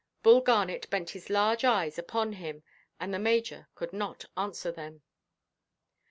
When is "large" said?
1.29-1.63